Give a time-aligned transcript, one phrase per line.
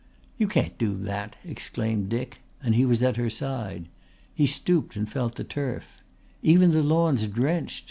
[0.39, 3.87] "You can't do that," exclaimed Dick and he was at her side.
[4.33, 6.01] He stooped and felt the turf.
[6.41, 7.79] "Even the lawn's drenched.